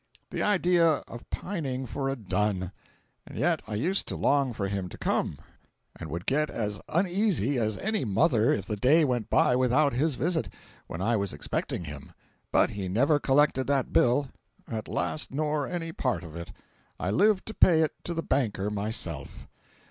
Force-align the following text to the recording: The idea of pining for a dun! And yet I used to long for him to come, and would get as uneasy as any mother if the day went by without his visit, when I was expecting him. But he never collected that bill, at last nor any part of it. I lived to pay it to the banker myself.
The 0.31 0.41
idea 0.41 1.03
of 1.07 1.29
pining 1.29 1.85
for 1.85 2.09
a 2.09 2.15
dun! 2.15 2.71
And 3.27 3.37
yet 3.37 3.61
I 3.67 3.75
used 3.75 4.07
to 4.07 4.15
long 4.15 4.51
for 4.51 4.67
him 4.67 4.89
to 4.89 4.97
come, 4.97 5.37
and 5.95 6.09
would 6.09 6.25
get 6.25 6.49
as 6.49 6.81
uneasy 6.89 7.59
as 7.59 7.77
any 7.77 8.03
mother 8.03 8.51
if 8.51 8.65
the 8.65 8.75
day 8.75 9.05
went 9.05 9.29
by 9.29 9.55
without 9.55 9.93
his 9.93 10.15
visit, 10.15 10.51
when 10.87 11.03
I 11.03 11.17
was 11.17 11.33
expecting 11.33 11.83
him. 11.83 12.13
But 12.51 12.71
he 12.71 12.87
never 12.87 13.19
collected 13.19 13.67
that 13.67 13.93
bill, 13.93 14.29
at 14.67 14.87
last 14.87 15.31
nor 15.31 15.67
any 15.67 15.91
part 15.91 16.23
of 16.23 16.35
it. 16.35 16.51
I 16.99 17.11
lived 17.11 17.45
to 17.45 17.53
pay 17.53 17.83
it 17.83 17.93
to 18.05 18.15
the 18.15 18.23
banker 18.23 18.71
myself. 18.71 19.47